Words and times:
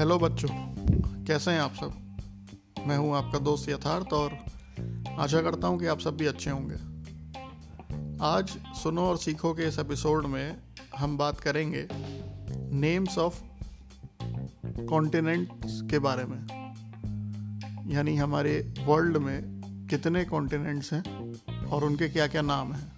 Hello 0.00 0.18
बच्चों। 0.18 0.48
कैसे 1.24 1.50
हैं 1.50 1.60
आप 1.60 1.74
सब? 1.74 1.92
मैं 2.86 2.96
हूँ 2.96 3.16
आपका 3.16 3.38
दोस्त 3.38 3.68
यथार्थ 3.68 4.12
और 4.12 4.38
आशा 5.18 5.42
करता 5.42 5.68
हूँ 5.68 5.78
कि 5.78 5.86
आप 5.86 5.98
सब 5.98 6.16
भी 6.16 6.26
अच्छे 6.26 6.50
होंगे। 6.50 6.74
आज 8.24 8.48
सुनो 8.82 9.02
और 9.02 9.16
सीखो 9.16 9.52
के 9.54 9.62
इस 9.62 9.78
एपिसोड 9.78 10.26
में 10.26 10.56
हम 10.96 11.18
बात 11.18 11.40
करेंगे 11.40 11.88
नेम्स 12.72 13.18
ऑफ़ 13.18 13.42
कॉन्टिनेंट्स 14.88 15.80
के 15.90 15.98
बारे 15.98 16.24
में। 16.24 16.46
यानी 17.92 18.16
हमारे 18.16 18.74
वर्ल्ड 18.86 19.16
में 19.16 19.42
कितने 19.90 20.24
कॉन्टिनेंट्स 20.24 20.92
हैं 20.92 21.02
और 21.66 21.84
उनके 21.84 22.08
क्या 22.08 22.26
क्या 22.26 22.42
नाम 22.42 22.72
हैं। 22.72 22.88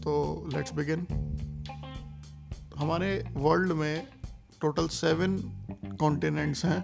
तो 0.00 0.44
लेट्स 0.52 0.74
बिगिन 0.74 1.06
हमारे 2.76 3.28
वर्ल्ड 3.32 3.72
में 3.72 4.08
टोटल 4.62 4.88
सेवन 4.88 5.36
कॉन्टिनेंट्स 6.00 6.64
हैं। 6.64 6.80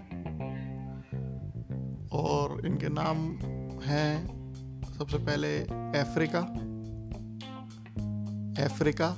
और 2.13 2.65
इनके 2.65 2.89
नाम 2.89 3.17
हैं 3.83 4.11
सबसे 4.97 5.17
पहले 5.17 5.49
अफ्रीका 5.99 6.39
अफ्रीका 8.65 9.09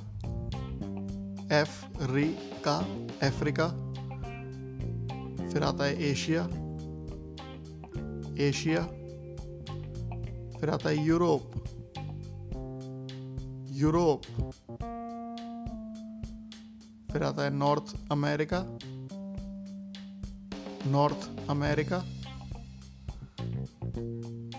एफ्रिका 1.52 2.76
अफ्रीका, 3.22 3.66
फिर 5.50 5.62
आता 5.62 5.84
है 5.84 6.02
एशिया 6.02 6.42
एशिया, 8.40 8.82
फिर 10.60 10.70
आता 10.70 10.88
है 10.88 11.06
यूरोप 11.06 11.42
यूरोप। 13.72 14.22
फिर 17.12 17.22
आता 17.22 17.44
है 17.44 17.50
नॉर्थ 17.50 17.94
अमेरिका 18.12 18.58
नॉर्थ 20.86 21.28
अमेरिका 21.50 21.98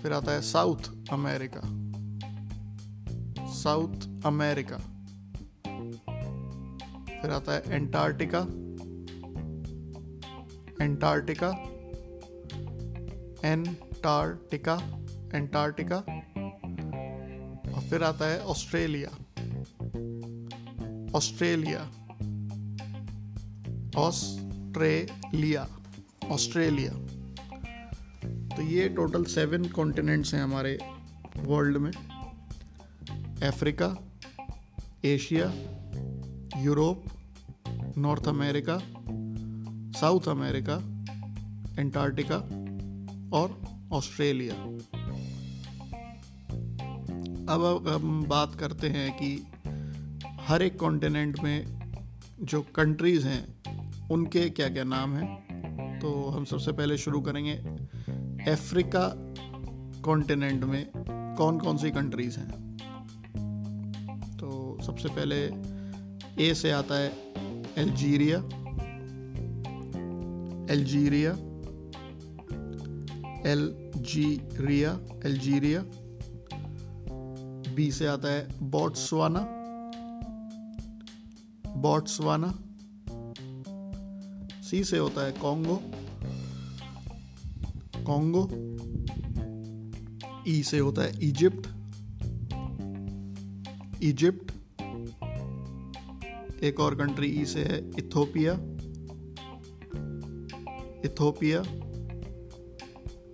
फिर 0.01 0.13
आता 0.13 0.31
है 0.31 0.41
साउथ 0.41 0.89
अमेरिका 1.13 1.61
साउथ 3.53 4.25
अमेरिका 4.25 4.77
फिर 7.21 7.31
आता 7.31 7.53
है 7.53 7.75
एंटार्क्टिका 7.75 8.39
एंटार्क्टिका 10.81 11.49
एंटार्क्टिका 13.45 14.75
एंटार्क्टिका 15.35 15.97
और 17.73 17.81
फिर 17.89 18.03
आता 18.03 18.27
है 18.27 18.39
ऑस्ट्रेलिया 18.45 19.09
ऑस्ट्रेलिया 21.15 21.89
ऑस्ट्रेलिया 23.95 25.67
ऑस्ट्रेलिया। 26.29 26.91
तो 28.55 28.61
ये 28.61 28.89
टोटल 28.89 29.23
सेवन 29.23 29.65
कॉन्टिनेंट्स 29.65 30.33
हैं 30.33 30.43
हमारे 30.43 30.79
वर्ल्ड 31.37 31.77
में। 31.77 31.91
Africa, 33.47 33.97
Asia, 35.05 35.53
Europe, 36.61 37.05
North 37.97 38.27
America, 38.27 38.81
South 39.99 40.27
America, 40.27 40.75
Antarctica 41.79 42.37
और 43.37 43.61
ऑस्ट्रेलिया। 43.91 44.53
अब 47.53 47.87
हम 47.87 48.23
बात 48.23 48.55
करते 48.55 48.89
हैं 48.89 49.13
कि 49.13 49.47
हर 50.25 50.61
एक 50.61 50.79
कॉन्टिनेंट 50.79 51.39
में 51.39 51.81
जो 52.41 52.61
कंट्रीज़ 52.61 53.27
हैं 53.27 53.60
उनके 54.11 54.49
क्या 54.49 54.69
क्या 54.69 54.83
नाम 54.83 55.15
हैं? 55.15 55.51
तो 55.99 56.29
हम 56.29 56.45
सबसे 56.45 56.71
पहले 56.71 56.97
शुरू 56.97 57.21
करेंगे। 57.21 57.53
अफ्रीका 58.51 59.33
कॉन्टिनेंट 60.01 60.63
में 60.63 60.91
कौन 61.37 61.59
कौन 61.59 61.77
सी 61.77 61.91
कंट्रीज़ 61.91 62.39
हैं? 62.39 62.71
तो 64.33 64.77
सबसे 64.81 65.09
पहले 65.09 65.45
ए 66.45 66.53
से 66.53 66.71
आता 66.71 66.95
है 66.95 67.09
Algeria 67.77 68.37
Algeria 70.71 71.31
Algeria 73.51 74.91
Algeria 75.25 75.83
B 77.75 77.91
से 77.91 78.07
आता 78.07 78.31
है 78.31 78.47
बोट्सवाना 78.61 79.39
बोट्सवाना 81.77 82.59
सी 84.71 84.83
से 84.83 84.97
होता 84.97 85.25
है, 85.25 85.31
कॉन्गो। 85.31 85.81
कॉन्गो 88.03 88.49
ई 90.47 90.63
से 90.63 90.79
होता 90.79 91.01
है, 91.01 91.19
इजिप्ट। 91.21 91.67
इजिप्ट, 94.03 94.51
एक 96.63 96.79
और 96.79 96.95
कंट्री 96.95 97.27
ई 97.41 97.45
से 97.45 97.63
है, 97.63 97.89
इथोपिया। 97.89 98.53
Ethiopia 101.05 101.63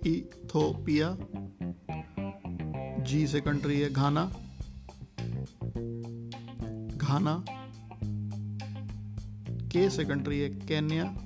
Ethiopia. 0.06 1.18
जी 3.04 3.26
से 3.26 3.40
कंट्री 3.40 3.80
है, 3.80 3.92
घाना। 3.92 4.32
घाना। 6.96 7.44
के 9.68 9.90
से 9.90 10.04
कंट्री 10.04 10.40
है, 10.40 10.48
केन्या। 10.48 11.24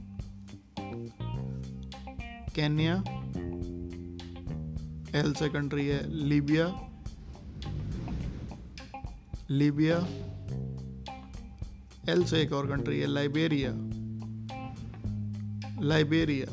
केन्या, 2.54 2.94
एल 5.20 5.32
से 5.34 5.48
कंट्री 5.48 5.86
है 5.86 6.00
लीबिया 6.28 6.66
लीबिया, 9.50 9.96
एल 12.08 12.24
से 12.24 12.40
एक 12.42 12.52
और 12.52 12.66
कंट्री 12.66 12.98
है 13.00 13.06
लाइबेरिया 13.06 13.70
लाइबेरिया, 15.82 16.50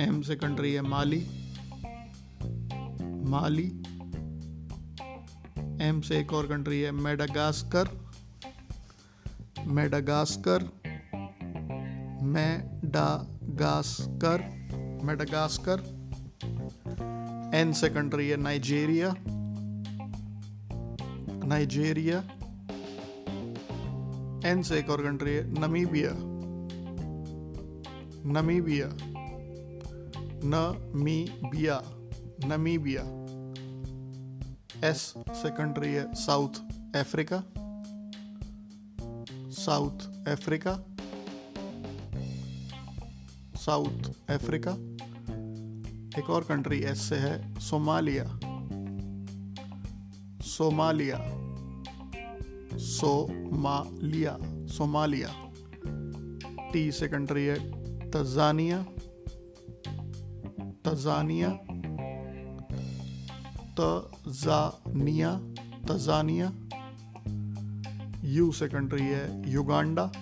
एम 0.00 0.20
से 0.22 0.36
कंट्री 0.36 0.72
है 0.74 0.82
माली 0.88 1.20
माली, 3.30 3.66
एम 5.86 6.00
से 6.00 6.18
एक 6.20 6.32
और 6.32 6.46
कंट्री 6.46 6.80
है 6.80 6.90
Madagascar 6.92 7.88
Madagascar 9.66 10.70
Madagascar 13.58 14.42
Madagascar 15.04 15.80
N 17.54 17.72
से 17.72 17.88
कंट्री 17.90 18.28
है 18.28 18.36
नाइजेरिया 18.36 19.12
नाइजेरिया 21.44 22.18
एन 24.50 24.62
से 24.62 24.78
एक 24.78 24.90
और 24.90 25.02
कंट्री 25.02 25.34
है 25.34 25.42
Namibia 25.60 26.10
Namibia 28.32 28.88
Namibia 30.54 31.80
Namibia 32.44 33.02
S 34.88 35.02
से 35.42 35.50
कंट्री 35.58 35.92
है 35.94 36.06
South 36.16 36.62
Africa 36.96 37.42
South 39.58 40.08
Africa 40.28 40.78
South 43.68 44.30
Africa, 44.30 44.70
एक 46.20 46.30
और 46.30 46.44
कंट्री 46.44 46.82
एस 46.82 47.08
से 47.08 47.16
है, 47.16 47.60
Somalia. 47.60 48.24
Somalia. 50.42 51.18
Somalia 52.78 54.38
Somalia. 54.66 55.52
T 56.72 56.92
से 56.92 57.08
कंट्री 57.08 57.44
है, 57.44 57.56
Tanzania. 58.10 58.82
Tanzania. 60.84 61.50
Tanzania 63.80 65.40
Tanzania. 65.88 66.52
U 68.24 68.52
से 68.52 68.68
कंट्री 68.68 69.02
है 69.02 69.50
Uganda 69.50 70.12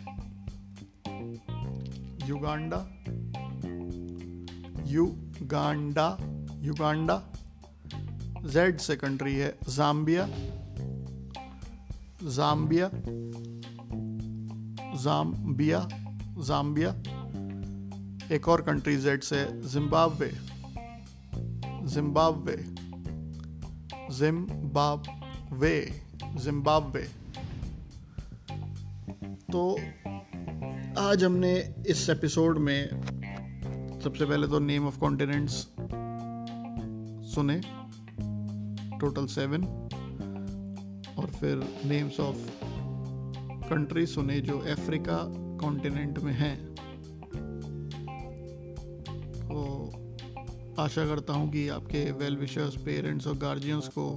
Uganda 2.27 2.93
Uganda 4.87 6.09
Uganda 6.63 7.21
Z 8.53 8.79
से 8.79 8.97
कंट्री 8.97 9.35
है 9.35 9.55
जाम्बिया 9.69 10.27
जाम्बिया 12.37 12.91
जाम्बिया 15.03 15.81
जाम्बिया 16.47 16.91
एक 18.35 18.49
और 18.49 18.63
कंट्री 18.63 18.97
जेड 18.97 19.23
से 19.23 19.45
जिम्बाब्वे 19.73 20.31
जिम्बाब्वे 21.95 22.57
जिम्बाब्वे 24.19 25.77
जिम्बाब्वे 26.45 27.03
तो 29.53 29.73
आज 30.99 31.25
हमने 31.25 31.55
इस 31.87 32.09
एपिसोड 32.11 32.59
में 32.59 33.06
सबसे 34.07 34.25
पहले 34.25 34.47
तो 34.47 34.59
नेम 34.59 34.87
ऑफ़ 34.87 34.99
कॉन्टिनेंट्स 34.99 35.53
सुने 37.35 37.61
टोटल 39.01 39.27
सेवन 39.27 39.65
और 41.19 41.27
फिर 41.27 41.57
नेम्स 41.85 42.21
ऑफ़ 42.21 42.37
कंट्री 43.69 44.07
सुने 44.07 44.41
जो 44.41 44.59
अफ्रीका 44.59 45.19
कॉन्टिनेंट 45.61 46.19
में 46.19 46.33
हैं। 46.33 46.57
तो 49.41 49.65
आशा 50.79 51.07
करता 51.07 51.33
हूँ 51.33 51.53
कि 51.53 51.69
आपके 51.69 52.13
वेल 52.13 52.37
विशर्स 52.37 52.77
पेरेंट्स 52.77 53.27
और 53.27 53.37
गार्जियंस 53.37 53.89
को 53.89 54.13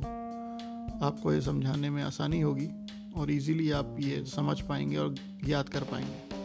आपको 1.06 1.34
ये 1.34 1.42
समझाने 1.42 1.90
में 1.90 2.04
आसानी 2.04 2.42
होगी 2.42 2.70
और 3.18 3.32
इजीली 3.32 3.72
आप 3.72 3.96
ये 4.00 4.26
समझ 4.26 4.62
पाएँगे 4.62 4.98
और 4.98 5.16
याद 5.48 5.70
कर 5.70 5.84
पाएँगे। 5.84 6.39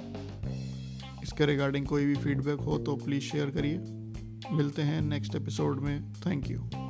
इसके 1.25 1.47
रिगार्डिंग 1.47 1.87
कोई 1.87 2.05
भी 2.07 2.15
फीडबैक 2.15 2.61
हो 2.61 2.79
तो 2.79 2.97
प्लीज़ 2.97 3.23
शेयर 3.23 3.51
करिए। 3.51 3.79
मिलते 4.57 4.83
हैं 4.83 5.01
नेक्स्ट 5.01 5.35
एपिसोड 5.35 5.81
में। 5.81 6.13
Thank 6.27 6.51
you 6.51 6.84